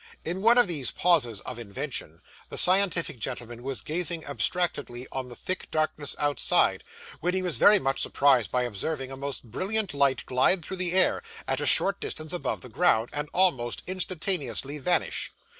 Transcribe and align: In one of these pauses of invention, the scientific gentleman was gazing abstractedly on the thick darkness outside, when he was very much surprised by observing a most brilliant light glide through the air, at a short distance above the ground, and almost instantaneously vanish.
In 0.25 0.41
one 0.41 0.57
of 0.57 0.65
these 0.67 0.89
pauses 0.89 1.41
of 1.41 1.59
invention, 1.59 2.23
the 2.49 2.57
scientific 2.57 3.19
gentleman 3.19 3.61
was 3.61 3.81
gazing 3.83 4.25
abstractedly 4.25 5.05
on 5.11 5.29
the 5.29 5.35
thick 5.35 5.69
darkness 5.69 6.15
outside, 6.17 6.83
when 7.19 7.35
he 7.35 7.43
was 7.43 7.57
very 7.57 7.77
much 7.77 7.99
surprised 8.01 8.49
by 8.49 8.63
observing 8.63 9.11
a 9.11 9.15
most 9.15 9.51
brilliant 9.51 9.93
light 9.93 10.25
glide 10.25 10.65
through 10.65 10.77
the 10.77 10.93
air, 10.93 11.21
at 11.47 11.61
a 11.61 11.67
short 11.67 12.01
distance 12.01 12.33
above 12.33 12.61
the 12.61 12.67
ground, 12.69 13.11
and 13.13 13.29
almost 13.31 13.83
instantaneously 13.85 14.79
vanish. 14.79 15.31